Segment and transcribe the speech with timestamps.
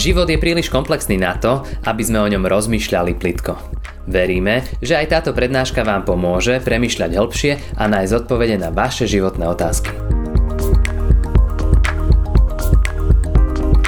[0.00, 3.52] Život je príliš komplexný na to, aby sme o ňom rozmýšľali plitko.
[4.08, 9.44] Veríme, že aj táto prednáška vám pomôže premyšľať hĺbšie a nájsť odpovede na vaše životné
[9.44, 9.92] otázky.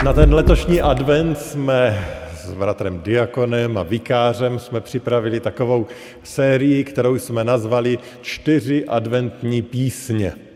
[0.05, 1.97] Na ten letošní advent jsme
[2.45, 5.89] s bratrem Diakonem a Vikářem jsme připravili takovou
[6.23, 10.52] sérii, kterou jsme nazvali Čtyři adventní písně.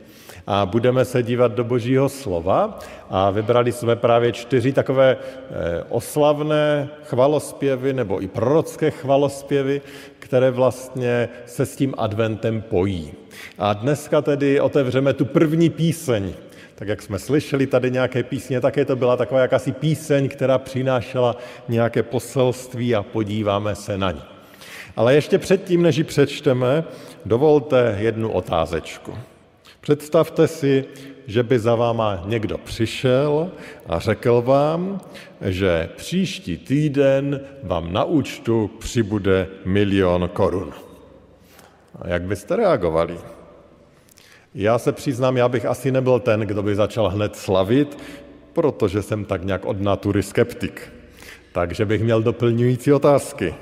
[0.46, 2.78] A budeme se dívat do Božího slova
[3.10, 9.80] a vybrali jsme právě čtyři takové eh, oslavné chvalospěvy nebo i prorocké chvalospěvy,
[10.18, 13.12] které vlastně se s tím adventem pojí.
[13.58, 16.32] A dneska tedy otevřeme tu první píseň,
[16.74, 21.36] tak jak jsme slyšeli tady nějaké písně, také to byla taková jakási píseň, která přinášela
[21.68, 24.22] nějaké poselství a podíváme se na ní.
[24.96, 26.84] Ale ještě předtím, než ji přečteme,
[27.24, 29.18] dovolte jednu otázečku.
[29.86, 30.84] Představte si,
[31.26, 33.50] že by za váma někdo přišel
[33.86, 35.00] a řekl vám,
[35.40, 40.72] že příští týden vám na účtu přibude milion korun.
[42.02, 43.18] A jak byste reagovali?
[44.54, 47.98] Já se přiznám, já bych asi nebyl ten, kdo by začal hned slavit,
[48.52, 50.92] protože jsem tak nějak od natury skeptik.
[51.52, 53.54] Takže bych měl doplňující otázky.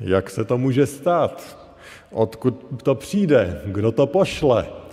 [0.00, 1.58] Jak se to může stát?
[2.10, 3.62] Odkud to přijde?
[3.66, 4.83] Kdo to pošle?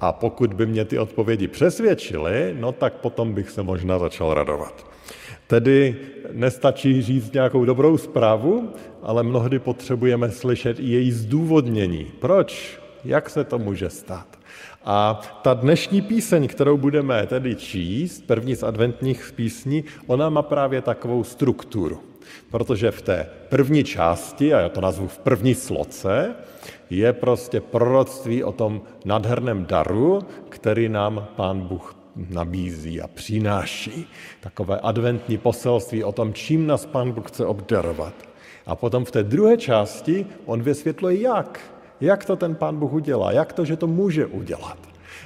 [0.00, 4.86] A pokud by mě ty odpovědi přesvědčily, no tak potom bych se možná začal radovat.
[5.46, 5.96] Tedy
[6.32, 12.06] nestačí říct nějakou dobrou zprávu, ale mnohdy potřebujeme slyšet i její zdůvodnění.
[12.18, 12.78] Proč?
[13.04, 14.38] Jak se to může stát?
[14.84, 20.82] A ta dnešní píseň, kterou budeme tedy číst, první z adventních písní, ona má právě
[20.82, 22.07] takovou strukturu.
[22.50, 26.34] Protože v té první části, a já to nazvu v první sloce,
[26.90, 34.06] je prostě proroctví o tom nadherném daru, který nám Pán Bůh nabízí a přináší.
[34.40, 38.14] Takové adventní poselství o tom, čím nás Pán Bůh chce obdarovat.
[38.66, 41.60] A potom v té druhé části on vysvětluje, jak
[42.00, 43.32] jak to ten pán Bůh udělá?
[43.32, 44.78] Jak to, že to může udělat?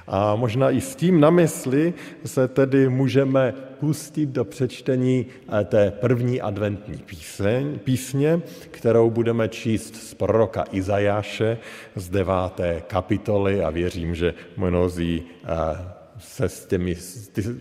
[0.07, 5.91] A možná i s tím na mysli se tedy můžeme pustit do přečtení eh, té
[5.91, 8.41] první adventní píseň, písně,
[8.71, 11.59] kterou budeme číst z proroka Izajáše
[11.97, 16.97] z deváté kapitoly a věřím, že mnozí eh, se s těmi,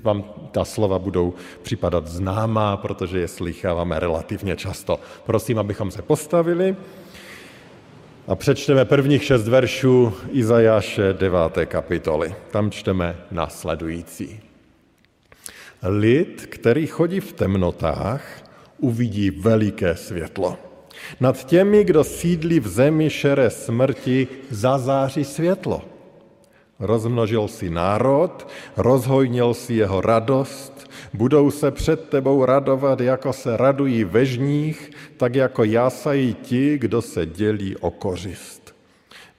[0.03, 4.99] vám ta slova budou připadat známá, protože je slycháváme relativně často.
[5.25, 6.75] Prosím, abychom se postavili.
[8.31, 11.39] A přečteme prvních šest veršů Izajáše 9.
[11.65, 12.35] kapitoly.
[12.51, 14.39] Tam čteme následující.
[15.83, 18.43] Lid, který chodí v temnotách,
[18.77, 20.57] uvidí veliké světlo.
[21.19, 25.81] Nad těmi, kdo sídlí v zemi šeré smrti, zazáří světlo.
[26.81, 28.47] Rozmnožil si národ,
[28.77, 35.35] rozhojnil si jeho radost, budou se před tebou radovat, jako se radují ve žních, tak
[35.35, 38.75] jako jásají ti, kdo se dělí o kořist.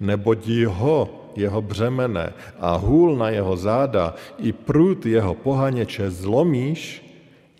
[0.00, 7.02] Neboť ho, jeho břemene a hůl na jeho záda i prut jeho pohaněče zlomíš,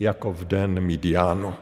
[0.01, 1.55] jako v den Midianu.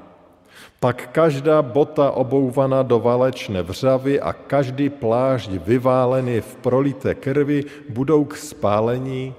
[0.80, 8.24] Pak každá bota obouvaná do valečné vřavy a každý plášť vyválený v prolité krvi budou
[8.24, 9.34] k spálení,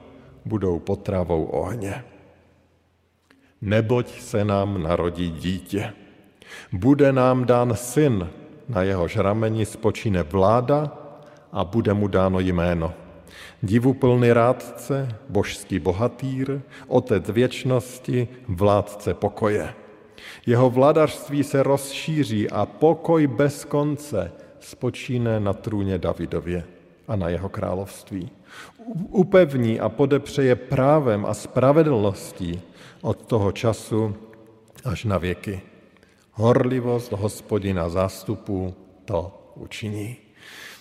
[0.45, 2.05] budou potravou ohně.
[3.61, 5.93] Neboť se nám narodí dítě.
[6.71, 8.29] Bude nám dán syn,
[8.69, 10.93] na jehož rameni spočíne vláda
[11.51, 12.93] a bude mu dáno jméno.
[13.63, 19.80] Divuplný rádce, božský bohatýr, otec věčnosti, vládce pokoje.
[20.45, 26.63] Jeho vladařství se rozšíří a pokoj bez konce spočíne na trůně Davidově
[27.07, 28.29] a na jeho království.
[29.09, 32.61] Upevní a podepřeje právem a spravedlností
[33.01, 34.15] od toho času
[34.85, 35.61] až na věky.
[36.31, 38.73] Horlivost hospodina zástupu
[39.05, 40.15] to učiní.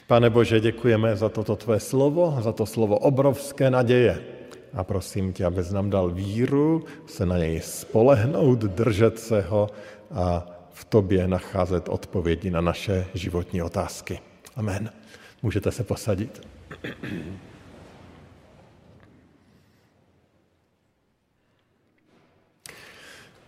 [0.07, 4.40] Pane Bože, děkujeme za toto tvé slovo, za to slovo obrovské naděje
[4.75, 9.71] a prosím tě, abys nám dal víru, se na něj spolehnout, držet se ho
[10.11, 14.21] a v tobě nacházet odpovědi na naše životní otázky.
[14.57, 14.91] Amen.
[15.43, 16.47] Můžete se posadit.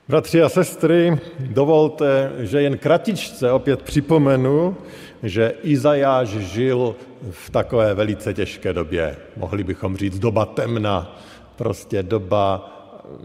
[0.09, 4.77] Bratři a sestry, dovolte, že jen kratičce opět připomenu,
[5.23, 6.97] že Izajáš žil
[7.31, 9.17] v takové velice těžké době.
[9.37, 11.17] Mohli bychom říct doba temna,
[11.57, 12.69] prostě doba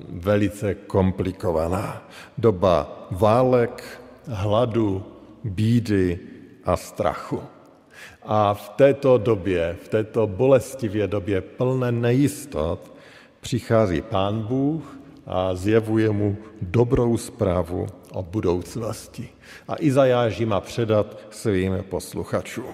[0.09, 2.07] velice komplikovaná.
[2.37, 5.05] Doba válek, hladu,
[5.43, 6.19] bídy
[6.65, 7.41] a strachu.
[8.23, 12.93] A v této době, v této bolestivě době plné nejistot,
[13.41, 14.96] přichází Pán Bůh
[15.27, 19.29] a zjevuje mu dobrou zprávu o budoucnosti.
[19.67, 22.73] A Izajáš ji má předat svým posluchačům.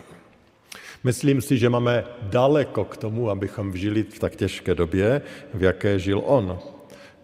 [1.03, 5.21] Myslím si, že máme daleko k tomu, abychom žili v tak těžké době,
[5.53, 6.59] v jaké žil on.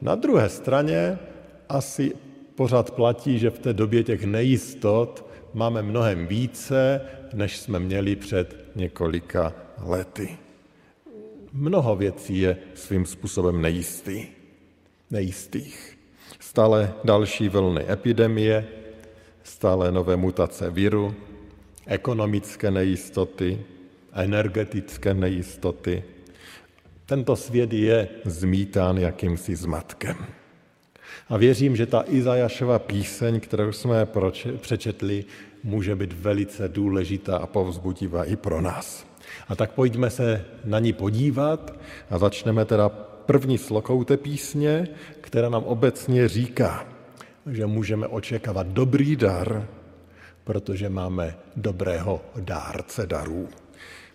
[0.01, 1.19] Na druhé straně
[1.69, 2.15] asi
[2.55, 7.01] pořád platí, že v té době těch nejistot máme mnohem více,
[7.33, 9.53] než jsme měli před několika
[9.83, 10.37] lety.
[11.53, 14.27] Mnoho věcí je svým způsobem nejistý,
[15.11, 15.97] nejistých.
[16.39, 18.67] Stále další vlny epidemie,
[19.43, 21.15] stále nové mutace viru,
[21.85, 23.59] ekonomické nejistoty,
[24.13, 26.03] energetické nejistoty.
[27.05, 30.15] Tento svět je zmítán jakýmsi zmatkem.
[31.29, 34.07] A věřím, že ta Izajašova píseň, kterou jsme
[34.57, 35.25] přečetli,
[35.63, 39.05] může být velice důležitá a povzbudivá i pro nás.
[39.47, 41.73] A tak pojďme se na ní podívat
[42.09, 44.87] a začneme teda první slokou té písně,
[45.21, 46.85] která nám obecně říká,
[47.51, 49.67] že můžeme očekávat dobrý dar,
[50.43, 53.47] protože máme dobrého dárce darů.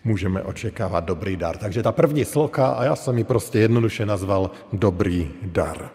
[0.04, 1.58] Můžeme očekávat dobrý dar.
[1.58, 5.90] Takže ta první sloka, a já jsem ji prostě jednoduše nazval dobrý dar.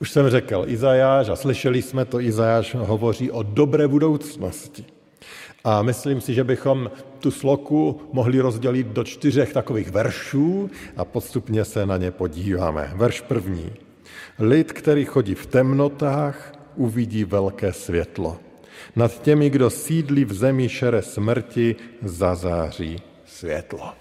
[0.00, 4.84] Už jsem řekl Izajáš a slyšeli jsme to, Izajáš hovoří o dobré budoucnosti.
[5.64, 11.64] A myslím si, že bychom tu sloku mohli rozdělit do čtyřech takových veršů a postupně
[11.64, 12.92] se na ně podíváme.
[12.94, 13.72] Verš první.
[14.38, 18.36] Lid, který chodí v temnotách, uvidí velké světlo.
[18.96, 22.96] Nad těmi, kdo sídlí v zemi šere smrti, zazáří
[23.26, 23.92] světlo.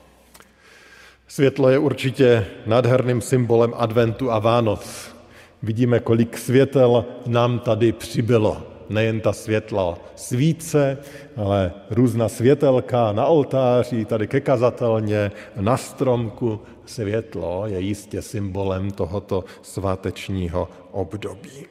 [1.28, 5.16] Světlo je určitě nádherným symbolem adventu a Vánoc.
[5.64, 8.73] Vidíme, kolik světel nám tady přibylo.
[8.90, 10.98] Nejen ta světla svíce,
[11.36, 16.60] ale různá světelka na oltáři, tady ke kazatelně, na stromku.
[16.86, 21.66] Světlo je jistě symbolem tohoto svátečního období.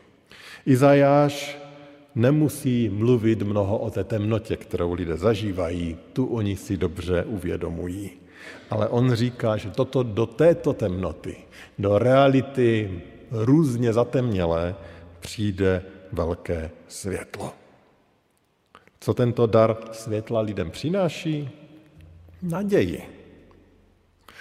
[0.67, 1.59] Izajáš
[2.15, 8.11] nemusí mluvit mnoho o té temnotě, kterou lidé zažívají, tu oni si dobře uvědomují.
[8.71, 11.37] Ale on říká, že toto do této temnoty,
[11.79, 13.01] do reality
[13.31, 14.75] různě zatemnělé,
[15.21, 15.83] přijde
[16.13, 17.53] velké světlo.
[19.01, 21.51] Co tento dar světla lidem přináší?
[22.43, 23.03] Naději.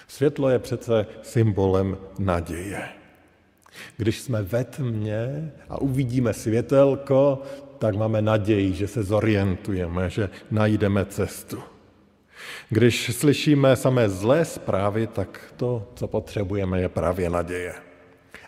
[0.07, 2.89] Světlo je přece symbolem naděje.
[3.97, 7.41] Když jsme ve tmě a uvidíme světelko,
[7.79, 11.63] tak máme naději, že se zorientujeme, že najdeme cestu.
[12.69, 17.73] Když slyšíme samé zlé zprávy, tak to, co potřebujeme, je právě naděje.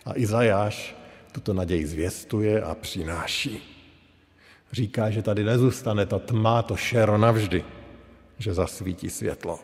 [0.06, 0.96] A Izajáš
[1.34, 3.62] tuto naději zvěstuje a přináší.
[4.72, 7.64] Říká, že tady nezůstane ta tma, to šero navždy,
[8.38, 9.58] že zasvítí světlo.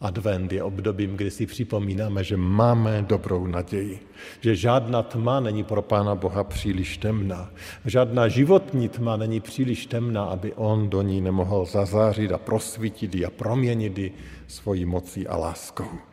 [0.00, 4.00] Advent je obdobím, kdy si připomínáme, že máme dobrou naději,
[4.40, 7.50] že žádná tma není pro Pána Boha příliš temná,
[7.84, 13.30] žádná životní tma není příliš temná, aby On do ní nemohl zazářit a prosvítit a
[13.30, 14.12] proměnit ji
[14.46, 16.09] svojí mocí a láskou.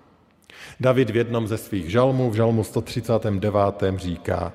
[0.79, 3.83] David v jednom ze svých žalmů, v žalmu 139.
[3.95, 4.53] říká,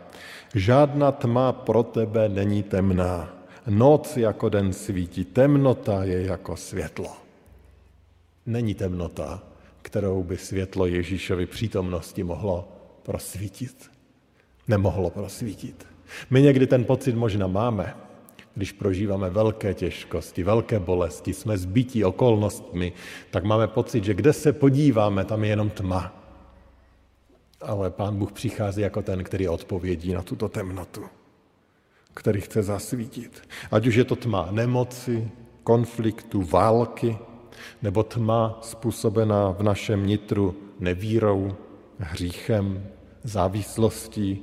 [0.54, 7.16] žádná tma pro tebe není temná, noc jako den svítí, temnota je jako světlo.
[8.46, 9.42] Není temnota,
[9.82, 12.68] kterou by světlo Ježíšovy přítomnosti mohlo
[13.02, 13.90] prosvítit.
[14.68, 15.86] Nemohlo prosvítit.
[16.30, 17.94] My někdy ten pocit možná máme,
[18.54, 22.92] když prožíváme velké těžkosti, velké bolesti, jsme zbytí okolnostmi,
[23.30, 26.18] tak máme pocit, že kde se podíváme, tam je jenom tma.
[27.60, 31.04] Ale Pán Bůh přichází jako ten, který odpovědí na tuto temnotu,
[32.14, 33.42] který chce zasvítit.
[33.70, 35.28] Ať už je to tma nemoci,
[35.64, 37.18] konfliktu, války,
[37.82, 41.56] nebo tma způsobená v našem nitru nevírou,
[41.98, 42.86] hříchem,
[43.24, 44.42] závislostí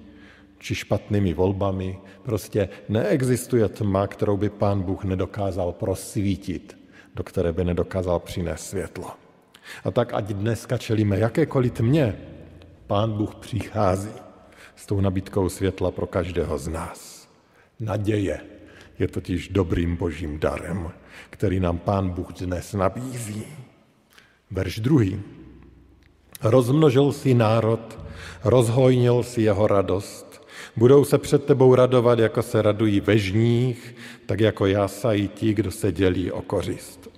[0.59, 1.99] či špatnými volbami.
[2.23, 6.77] Prostě neexistuje tma, kterou by pán Bůh nedokázal prosvítit,
[7.15, 9.11] do které by nedokázal přinést světlo.
[9.83, 12.17] A tak ať dneska čelíme jakékoliv tmě,
[12.87, 14.11] pán Bůh přichází
[14.75, 17.29] s tou nabídkou světla pro každého z nás.
[17.79, 18.41] Naděje
[18.99, 20.91] je totiž dobrým božím darem,
[21.29, 23.45] který nám Pán Bůh dnes nabízí.
[24.51, 25.21] Verš druhý.
[26.41, 27.99] Rozmnožil si národ,
[28.43, 30.28] rozhojnil si jeho radost.
[30.75, 33.95] Budou se před tebou radovat, jako se radují ve žních,
[34.25, 37.09] tak jako jásají ti, kdo se dělí o kořist.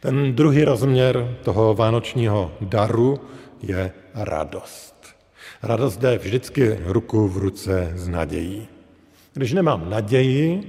[0.00, 3.20] Ten druhý rozměr toho vánočního daru
[3.62, 4.94] je radost.
[5.62, 8.68] Radost jde vždycky ruku v ruce s nadějí.
[9.34, 10.62] Když nemám naději,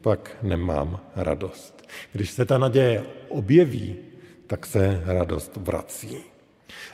[0.00, 1.88] pak nemám radost.
[2.12, 3.96] Když se ta naděje objeví,
[4.46, 6.35] tak se radost vrací.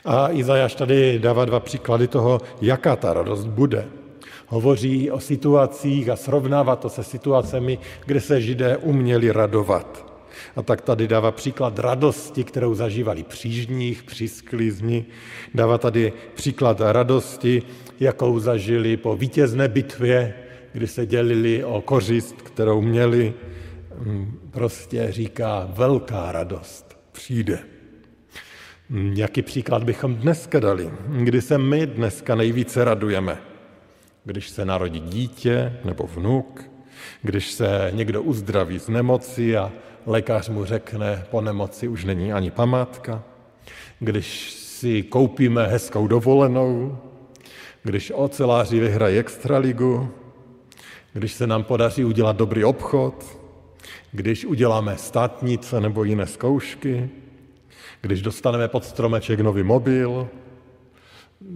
[0.05, 3.87] A Izajáš tady dává dva příklady toho, jaká ta radost bude.
[4.47, 10.13] Hovoří o situacích a srovnává to se situacemi, kde se židé uměli radovat.
[10.55, 15.05] A tak tady dává příklad radosti, kterou zažívali přížních, při sklizni.
[15.53, 17.61] Dává tady příklad radosti,
[17.99, 20.33] jakou zažili po vítězné bitvě,
[20.73, 23.33] kdy se dělili o kořist, kterou měli.
[23.99, 27.72] Mm, prostě říká, velká radost přijde.
[28.89, 30.91] Jaký příklad bychom dneska dali?
[31.07, 33.37] Kdy se my dneska nejvíce radujeme?
[34.25, 36.63] Když se narodí dítě nebo vnuk,
[37.21, 39.71] když se někdo uzdraví z nemoci a
[40.05, 43.23] lékař mu řekne, po nemoci už není ani památka,
[43.99, 46.97] když si koupíme hezkou dovolenou,
[47.83, 50.09] když oceláři vyhrají extraligu,
[51.13, 53.37] když se nám podaří udělat dobrý obchod,
[54.11, 57.09] když uděláme státnice nebo jiné zkoušky,
[58.03, 60.29] když dostaneme pod stromeček nový mobil.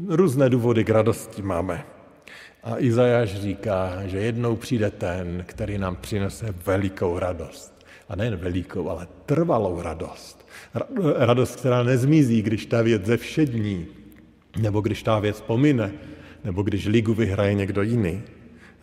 [0.08, 1.86] Různé důvody k radosti máme.
[2.64, 7.86] A Izajáš říká, že jednou přijde ten, který nám přinese velikou radost.
[8.10, 10.48] A nejen velikou, ale trvalou radost.
[11.16, 13.88] Radost, která nezmizí, když ta věc ze všední,
[14.58, 15.92] nebo když ta věc pomine,
[16.44, 18.22] nebo když ligu vyhraje někdo jiný.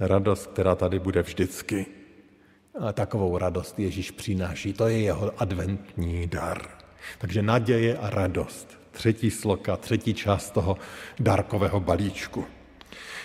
[0.00, 1.86] Radost, která tady bude vždycky.
[2.80, 4.72] A takovou radost Ježíš přináší.
[4.72, 6.83] To je jeho adventní dar.
[7.18, 8.78] Takže naděje a radost.
[8.90, 10.76] Třetí sloka, třetí část toho
[11.20, 12.44] dárkového balíčku.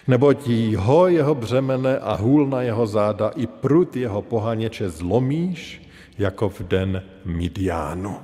[0.07, 6.49] Neboť ho, jeho břemene a hůl na jeho záda i prut jeho pohaněče zlomíš, jako
[6.49, 8.19] v den Midiánu.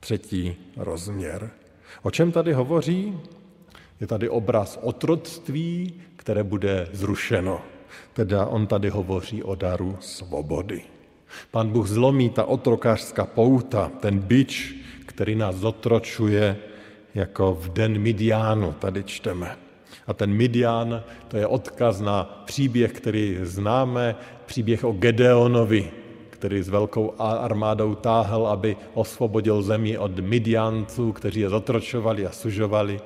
[0.00, 1.50] Třetí rozměr.
[2.02, 3.18] O čem tady hovoří?
[4.00, 7.60] Je tady obraz otroctví, které bude zrušeno.
[8.12, 10.82] Teda on tady hovoří o daru svobody.
[11.50, 14.74] Pan Bůh zlomí ta otrokářská pouta, ten byč,
[15.06, 16.56] který nás zotročuje
[17.14, 19.56] jako v den Midiánu, tady čteme.
[20.06, 25.90] A ten Midian, to je odkaz na příběh, který známe, příběh o Gedeonovi,
[26.30, 33.00] který s velkou armádou táhl, aby osvobodil zemi od Midianců, kteří je zotročovali a sužovali.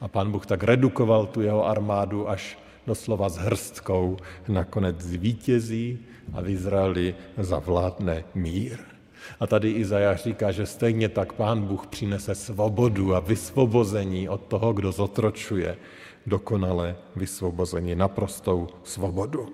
[0.00, 4.16] A pan Bůh tak redukoval tu jeho armádu až doslova s hrstkou
[4.48, 5.98] nakonec zvítězí
[6.32, 8.78] a v Izraeli zavládne mír.
[9.40, 14.72] A tady Izajáš říká, že stejně tak pán Bůh přinese svobodu a vysvobození od toho,
[14.72, 15.76] kdo zotročuje,
[16.26, 19.48] dokonale vysvobození, naprostou svobodu.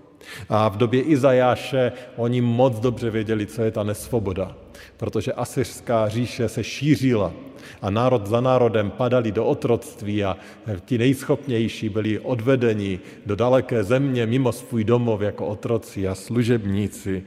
[0.49, 4.57] A v době Izajáše oni moc dobře věděli, co je ta nesvoboda,
[4.97, 7.33] protože asyřská říše se šířila
[7.83, 10.37] a národ za národem padali do otroctví a
[10.85, 17.25] ti nejschopnější byli odvedeni do daleké země mimo svůj domov jako otroci a služebníci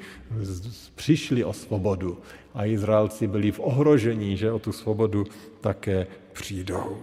[0.96, 2.18] přišli o svobodu
[2.54, 5.26] a Izraelci byli v ohrožení, že o tu svobodu
[5.62, 6.98] také přijdou.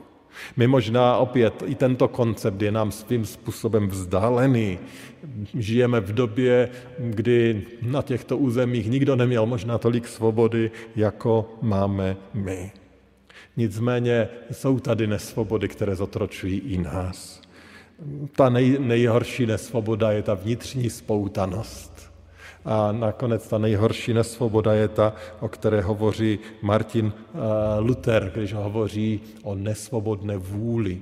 [0.57, 4.79] My možná opět i tento koncept je nám svým způsobem vzdálený.
[5.55, 12.73] Žijeme v době, kdy na těchto územích nikdo neměl možná tolik svobody, jako máme my.
[13.57, 17.41] Nicméně jsou tady nesvobody, které zotročují i nás.
[18.37, 21.94] Ta nej, nejhorší nesvoboda je ta vnitřní spoutanost.
[22.65, 27.39] A nakonec ta nejhorší nesvoboda je ta, o které hovoří Martin eh,
[27.79, 31.01] Luther, když hovoří o nesvobodné vůli.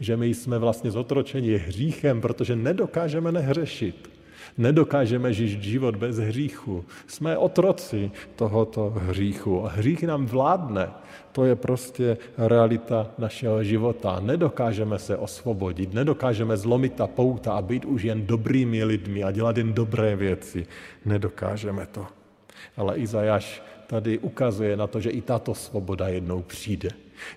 [0.00, 4.13] Že my jsme vlastně zotročeni hříchem, protože nedokážeme nehřešit.
[4.58, 6.84] Nedokážeme žít život bez hříchu.
[7.06, 9.64] Jsme otroci tohoto hříchu.
[9.64, 10.88] A hřích nám vládne.
[11.32, 14.20] To je prostě realita našeho života.
[14.20, 19.56] Nedokážeme se osvobodit, nedokážeme zlomit ta pouta a být už jen dobrými lidmi a dělat
[19.56, 20.66] jen dobré věci.
[21.04, 22.06] Nedokážeme to.
[22.76, 26.88] Ale Izajáš tady ukazuje na to, že i tato svoboda jednou přijde.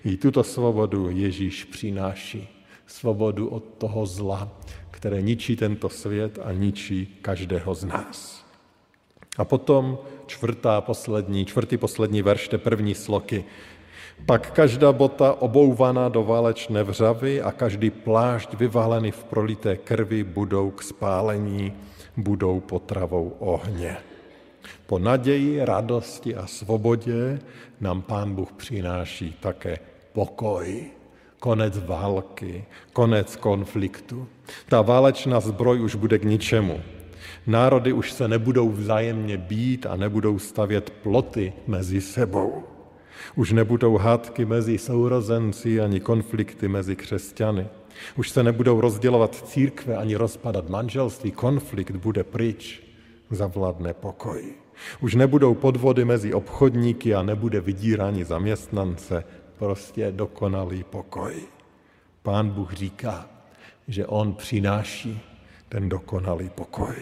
[0.04, 2.48] I tuto svobodu Ježíš přináší.
[2.86, 4.48] Svobodu od toho zla,
[4.98, 8.42] které ničí tento svět a ničí každého z nás.
[9.38, 13.44] A potom čtvrtá poslední, čtvrtý poslední verš té první sloky.
[14.26, 20.70] Pak každá bota obouvaná do válečné vřavy a každý plášť vyvalený v prolité krvi budou
[20.70, 21.72] k spálení,
[22.16, 23.96] budou potravou ohně.
[24.86, 27.38] Po naději, radosti a svobodě
[27.80, 29.78] nám Pán Bůh přináší také
[30.12, 30.97] pokoj,
[31.40, 34.26] konec války, konec konfliktu.
[34.68, 36.80] Ta válečná zbroj už bude k ničemu.
[37.46, 42.62] Národy už se nebudou vzájemně být a nebudou stavět ploty mezi sebou.
[43.36, 47.66] Už nebudou hádky mezi sourozenci ani konflikty mezi křesťany.
[48.16, 51.30] Už se nebudou rozdělovat církve ani rozpadat manželství.
[51.30, 52.82] Konflikt bude pryč.
[53.30, 54.54] Zavládne pokoj.
[55.00, 59.24] Už nebudou podvody mezi obchodníky a nebude vydírání zaměstnance.
[59.58, 61.34] Prostě dokonalý pokoj.
[62.22, 63.26] Pán Bůh říká,
[63.88, 65.20] že On přináší
[65.68, 66.94] ten dokonalý pokoj.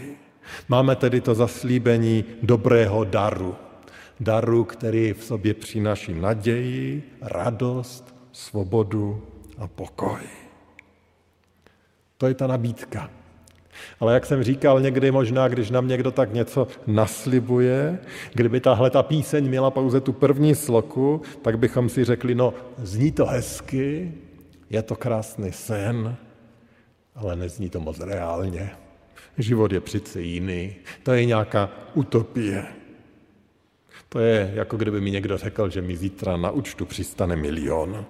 [0.69, 3.57] Máme tedy to zaslíbení dobrého daru.
[4.21, 9.23] Daru, který v sobě přináší naději, radost, svobodu
[9.59, 10.21] a pokoj.
[12.17, 13.11] To je ta nabídka.
[14.01, 17.99] Ale jak jsem říkal, někdy možná, když nám někdo tak něco naslibuje,
[18.35, 23.13] kdyby tahle ta píseň měla pouze tu první sloku, tak bychom si řekli, no zní
[23.13, 24.13] to hezky,
[24.71, 26.17] je to krásný sen,
[27.15, 28.71] ale nezní to moc reálně.
[29.39, 32.65] Život je přece jiný, to je nějaká utopie.
[34.09, 38.05] To je jako kdyby mi někdo řekl, že mi zítra na účtu přistane milion.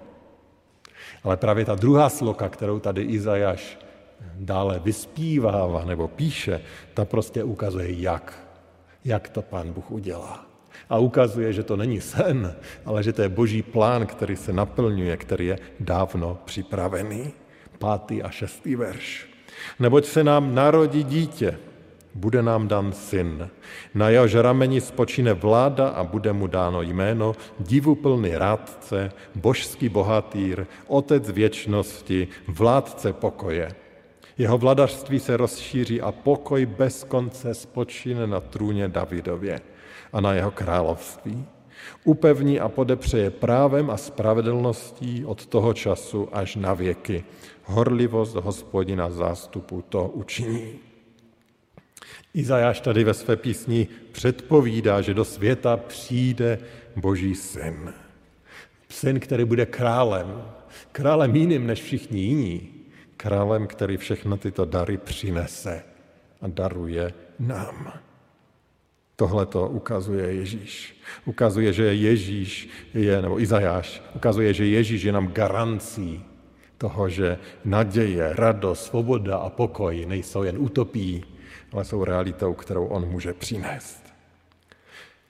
[1.23, 3.86] Ale právě ta druhá sloka, kterou tady Izajáš
[4.35, 6.61] dále vyspívává nebo píše,
[6.93, 8.47] ta prostě ukazuje, jak,
[9.05, 10.45] jak to pán Bůh udělá.
[10.89, 12.55] A ukazuje, že to není sen,
[12.85, 17.33] ale že to je boží plán, který se naplňuje, který je dávno připravený.
[17.79, 19.29] Pátý a šestý verš.
[19.79, 21.57] Neboť se nám narodí dítě,
[22.15, 23.49] bude nám dan syn.
[23.93, 31.29] Na jehož rameni spočine vláda a bude mu dáno jméno divuplný rádce, božský bohatýr, otec
[31.29, 33.86] věčnosti, vládce pokoje.
[34.37, 39.61] Jeho vladařství se rozšíří a pokoj bez konce spočine na trůně Davidově
[40.13, 41.45] a na jeho království.
[42.03, 47.23] Upevní a podepřeje právem a spravedlností od toho času až na věky.
[47.63, 50.79] Horlivost hospodina zástupu to učiní.
[52.33, 56.59] Izajáš tady ve své písni předpovídá, že do světa přijde
[56.95, 57.93] Boží syn.
[58.89, 60.43] Syn, který bude králem.
[60.91, 62.76] Králem jiným než všichni jiní.
[63.17, 65.83] Králem, který všechno tyto dary přinese
[66.41, 67.93] a daruje nám.
[69.15, 71.01] Tohle to ukazuje Ježíš.
[71.25, 76.25] Ukazuje, že Ježíš je, nebo Izajáš, ukazuje, že Ježíš je nám garancí
[76.77, 81.25] toho, že naděje, radost, svoboda a pokoj nejsou jen utopií,
[81.73, 84.03] ale jsou realitou, kterou on může přinést.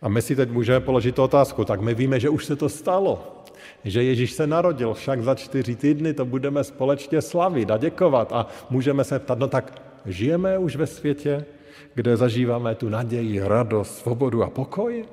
[0.01, 3.36] A my si teď můžeme položit otázku, tak my víme, že už se to stalo,
[3.83, 8.47] že Ježíš se narodil, však za čtyři týdny to budeme společně slavit a děkovat a
[8.69, 11.45] můžeme se ptat, no tak žijeme už ve světě,
[11.93, 15.05] kde zažíváme tu naději, radost, svobodu a pokoj?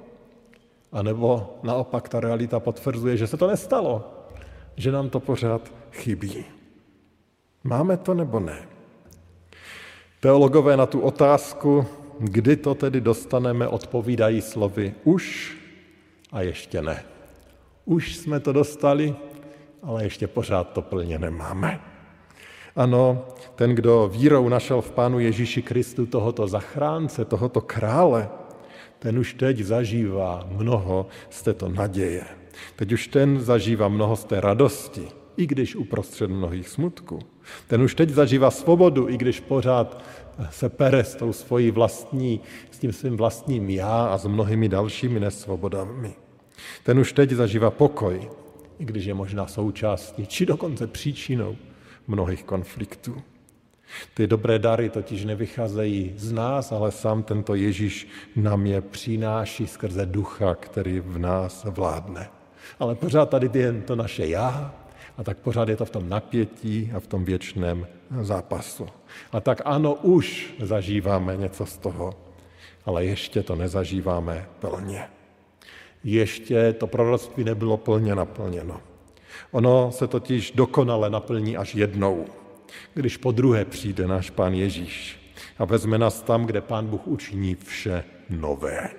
[0.92, 4.04] A nebo naopak ta realita potvrzuje, že se to nestalo,
[4.76, 6.44] že nám to pořád chybí.
[7.64, 8.68] Máme to nebo ne?
[10.20, 11.86] Teologové na tu otázku,
[12.18, 15.56] kdy to tedy dostaneme, odpovídají slovy už
[16.32, 17.13] a ještě ne.
[17.84, 19.14] Už jsme to dostali,
[19.82, 21.80] ale ještě pořád to plně nemáme.
[22.76, 28.28] Ano, ten, kdo vírou našel v Pánu Ježíši Kristu tohoto zachránce, tohoto krále,
[28.98, 32.24] ten už teď zažívá mnoho z této naděje.
[32.76, 37.18] Teď už ten zažívá mnoho z té radosti, i když uprostřed mnohých smutků.
[37.66, 40.02] Ten už teď zažívá svobodu, i když pořád
[40.50, 45.20] se pere s tou svojí vlastní, s tím svým vlastním já a s mnohými dalšími
[45.20, 46.23] nesvobodami.
[46.82, 48.30] Ten už teď zažívá pokoj,
[48.78, 51.56] i když je možná součástí, či dokonce příčinou
[52.06, 53.22] mnohých konfliktů.
[54.14, 60.06] Ty dobré dary totiž nevycházejí z nás, ale sám tento Ježíš nám je přináší skrze
[60.06, 62.28] ducha, který v nás vládne.
[62.78, 64.74] Ale pořád tady je to naše já,
[65.18, 67.86] a tak pořád je to v tom napětí a v tom věčném
[68.20, 68.86] zápasu.
[69.32, 72.14] A tak ano, už zažíváme něco z toho,
[72.84, 75.13] ale ještě to nezažíváme plně.
[76.04, 78.80] Ještě to proroctví nebylo plně naplněno.
[79.52, 82.24] Ono se totiž dokonale naplní až jednou,
[82.94, 85.20] když po druhé přijde náš pán Ježíš
[85.58, 88.90] a vezme nás tam, kde pán Bůh učiní vše nové.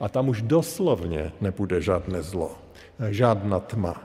[0.00, 2.58] A tam už doslovně nebude žádné zlo,
[3.10, 4.02] žádná tma,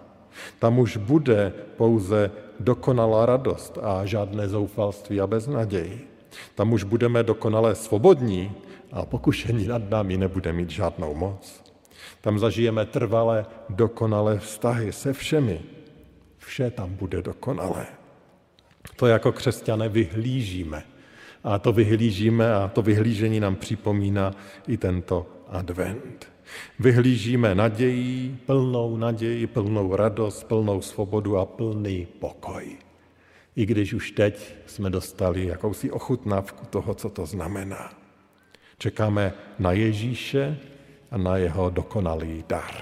[0.60, 6.00] tam už bude pouze dokonalá radost a žádné zoufalství a beznaděj.
[6.56, 8.52] Tam už budeme dokonale svobodní
[8.92, 11.69] a pokušení nad námi nebude mít žádnou moc.
[12.22, 15.62] Tam zažijeme trvalé, dokonalé vztahy se všemi.
[16.38, 17.86] Vše tam bude dokonalé.
[18.96, 20.84] To jako křesťané vyhlížíme.
[21.44, 24.32] A to vyhlížíme a to vyhlížení nám připomíná
[24.68, 26.28] i tento advent.
[26.80, 32.78] Vyhlížíme naději, plnou naději, plnou radost, plnou svobodu a plný pokoj.
[33.56, 37.94] I když už teď jsme dostali jakousi ochutnávku toho, co to znamená.
[38.78, 40.58] Čekáme na Ježíše
[41.12, 42.76] a na jeho dokonalý dar.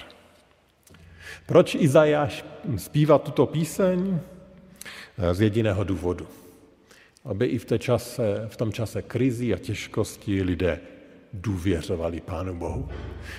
[1.45, 2.45] Proč Izajáš
[2.77, 4.19] zpívá tuto píseň?
[5.31, 6.27] Z jediného důvodu.
[7.25, 10.79] Aby i v, té čase, v tom čase krizi a těžkosti lidé
[11.33, 12.89] důvěřovali Pánu Bohu,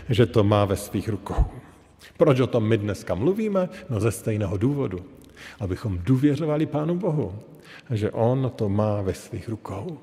[0.09, 1.45] že to má ve svých rukou.
[2.17, 3.69] Proč o tom my dneska mluvíme?
[3.91, 5.05] No ze stejného důvodu.
[5.61, 7.39] Abychom důvěřovali Pánu Bohu,
[7.91, 9.99] že On to má ve svých rukou.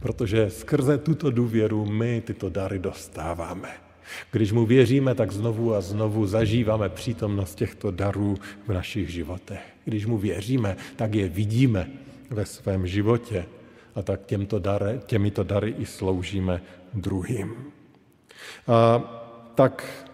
[0.00, 3.91] Protože skrze tuto důvěru my tyto dary dostáváme.
[4.30, 9.60] Když mu věříme, tak znovu a znovu zažíváme přítomnost těchto darů v našich životech.
[9.84, 11.90] Když mu věříme, tak je vidíme
[12.30, 13.44] ve svém životě
[13.94, 16.62] a tak těmto dary, těmito dary i sloužíme
[16.94, 17.54] druhým.
[18.68, 18.98] A
[19.54, 20.06] tak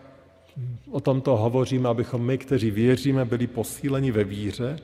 [0.91, 4.79] o tomto hovoříme, abychom my, kteří věříme, byli posíleni ve víře,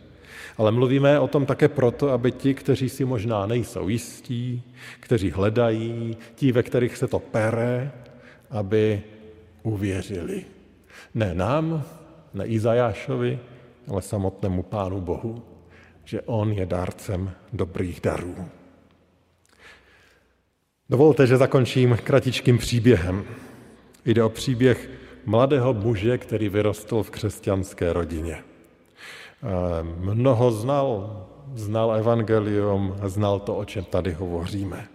[0.58, 4.62] ale mluvíme o tom také proto, aby ti, kteří si možná nejsou jistí,
[5.00, 7.92] kteří hledají, ti, ve kterých se to pere,
[8.54, 9.02] aby
[9.62, 10.44] uvěřili.
[11.14, 11.84] Ne nám,
[12.34, 13.38] ne Izajášovi,
[13.88, 15.42] ale samotnému Pánu Bohu,
[16.04, 18.34] že On je dárcem dobrých darů.
[20.90, 23.24] Dovolte, že zakončím kratičkým příběhem.
[24.04, 24.90] Jde o příběh
[25.24, 28.44] mladého muže, který vyrostl v křesťanské rodině.
[29.82, 34.93] Mnoho znal, znal evangelium, znal to, o čem tady hovoříme.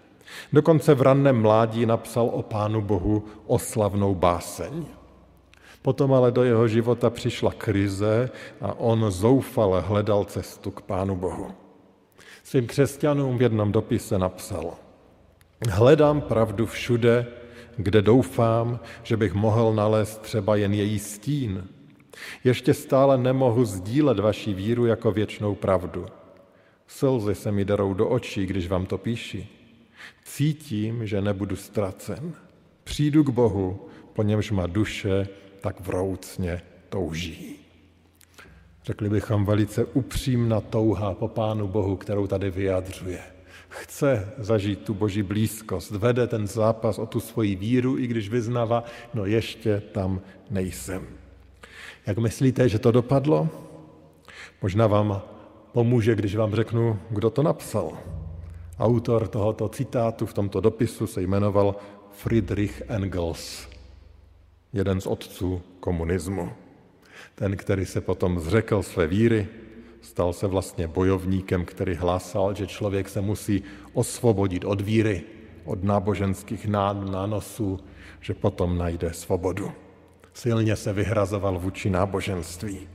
[0.54, 4.86] Dokonce v ranném mládí napsal o Pánu Bohu oslavnou báseň.
[5.82, 8.30] Potom ale do jeho života přišla krize
[8.62, 11.52] a on zoufale hledal cestu k Pánu Bohu.
[12.44, 14.74] Svým křesťanům v jednom dopise napsal
[15.70, 17.28] Hledám pravdu všude,
[17.78, 21.68] kde doufám, že bych mohl nalézt třeba jen její stín.
[22.44, 26.06] Ještě stále nemohu sdílet vaši víru jako věčnou pravdu.
[26.88, 29.59] Slzy se mi darou do očí, když vám to píši.
[30.24, 32.34] Cítím, že nebudu ztracen.
[32.84, 35.28] Přijdu k Bohu, po němž má duše
[35.62, 37.56] tak vroucně touží.
[38.86, 43.20] Řekli bychom velice upřímná touha po Pánu Bohu, kterou tady vyjadřuje.
[43.70, 48.84] Chce zažít tu boží blízkost, vede ten zápas o tu svoji víru, i když vyznává,
[49.14, 51.08] no ještě tam nejsem.
[52.06, 53.50] Jak myslíte, že to dopadlo?
[54.62, 55.22] Možná vám
[55.72, 57.98] pomůže, když vám řeknu, kdo to napsal.
[58.80, 61.76] Autor tohoto citátu v tomto dopisu se jmenoval
[62.12, 63.68] Friedrich Engels,
[64.74, 66.50] jeden z otců komunismu.
[67.36, 69.48] Ten, který se potom zřekl své víry,
[70.02, 73.64] stal se vlastně bojovníkem, který hlásal, že člověk se musí
[73.94, 75.24] osvobodit od víry,
[75.66, 76.68] od náboženských
[77.12, 77.80] nánosů,
[78.22, 79.72] že potom najde svobodu.
[80.34, 82.88] Silně se vyhrazoval vůči náboženství.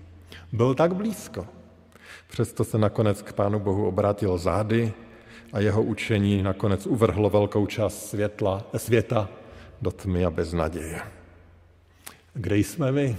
[0.52, 1.46] Byl tak blízko.
[2.28, 4.92] Přesto se nakonec k Pánu Bohu obrátil zády
[5.52, 9.28] a jeho učení nakonec uvrhlo velkou část světla, světa
[9.82, 11.00] do tmy a beznaděje.
[12.34, 13.16] Kde jsme my?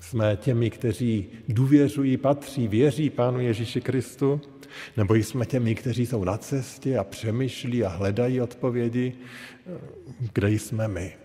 [0.00, 4.40] Jsme těmi, kteří důvěřují, patří, věří Pánu Ježíši Kristu?
[4.96, 9.12] Nebo jsme těmi, kteří jsou na cestě a přemýšlí a hledají odpovědi?
[10.32, 11.16] Kde jsme my?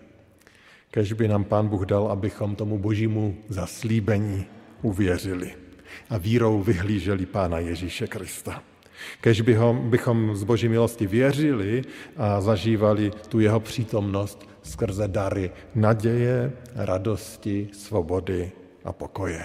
[0.90, 4.46] Kež by nám Pán Bůh dal, abychom tomu božímu zaslíbení
[4.82, 5.54] uvěřili
[6.10, 8.62] a vírou vyhlíželi Pána Ježíše Krista.
[9.20, 11.82] Kež bychom, bychom z boží milosti věřili
[12.16, 18.52] a zažívali tu jeho přítomnost skrze dary naděje, radosti, svobody
[18.84, 19.44] a pokoje.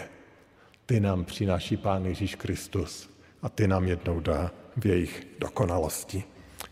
[0.85, 3.09] Ty nám přináší Pán Ježíš Kristus
[3.41, 6.23] a ty nám jednou dá v jejich dokonalosti.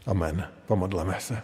[0.06, 0.48] Amen.
[0.68, 1.42] Pomodleme se.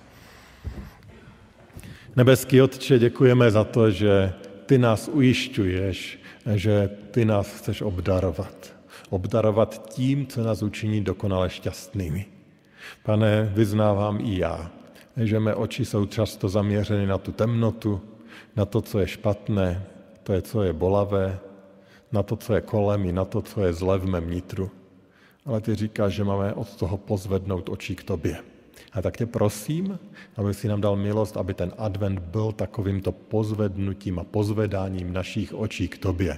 [2.16, 4.34] Nebeský Otče, děkujeme za to, že
[4.66, 6.20] ty nás ujišťuješ,
[6.56, 8.75] že ty nás chceš obdarovat.
[9.16, 12.26] Obdarovat tím, co nás učiní dokonale šťastnými.
[13.04, 14.72] Pane, vyznávám i já,
[15.18, 18.02] že mé oči jsou často zaměřeny na tu temnotu,
[18.56, 19.84] na to, co je špatné,
[20.24, 21.40] to je, co je bolavé,
[22.12, 24.72] na to, co je kolem, i na to, co je zlé v mém nitru.
[25.46, 28.38] Ale ty říkáš, že máme od toho pozvednout oči k tobě.
[28.92, 30.00] A tak tě prosím,
[30.36, 35.88] aby si nám dal milost, aby ten advent byl takovýmto pozvednutím a pozvedáním našich očí
[35.88, 36.38] k tobě,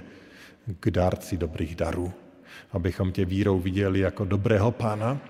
[0.80, 2.27] k dárci dobrých darů.
[2.72, 5.20] Abychom tě vírou viděli jako dobrého pána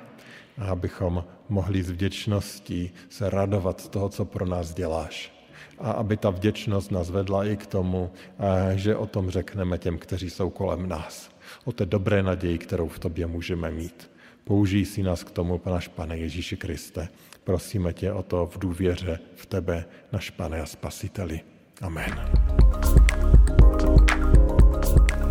[0.59, 5.33] a abychom mohli s vděčností se radovat z toho, co pro nás děláš.
[5.79, 9.99] A aby ta vděčnost nás vedla i k tomu, eh, že o tom řekneme těm,
[9.99, 11.31] kteří jsou kolem nás.
[11.65, 14.11] O té dobré naději, kterou v tobě můžeme mít.
[14.45, 17.09] Použij si nás k tomu, náš Pane Ježíši Kriste.
[17.45, 21.41] Prosíme tě o to v důvěře v tebe, náš Pane a Spasiteli.
[21.81, 22.13] Amen.